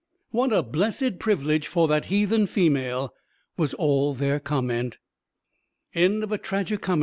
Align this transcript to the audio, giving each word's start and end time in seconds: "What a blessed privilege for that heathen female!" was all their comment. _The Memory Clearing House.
"What 0.31 0.51
a 0.51 0.63
blessed 0.63 1.19
privilege 1.19 1.67
for 1.67 1.87
that 1.87 2.05
heathen 2.05 2.47
female!" 2.47 3.13
was 3.55 3.75
all 3.75 4.15
their 4.15 4.39
comment. 4.39 4.97
_The 5.95 6.19
Memory 6.21 6.39
Clearing 6.39 6.79
House. 6.81 6.97